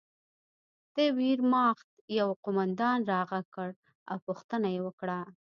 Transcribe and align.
د 0.95 0.97
ویرماخت 1.17 1.89
یوه 2.19 2.33
قومندان 2.43 2.99
را 3.11 3.19
غږ 3.29 3.45
کړ 3.55 3.69
او 4.11 4.17
پوښتنه 4.27 4.67
یې 4.75 4.81
وکړه 4.83 5.19